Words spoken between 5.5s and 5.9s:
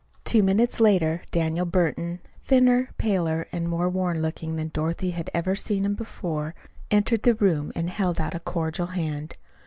seen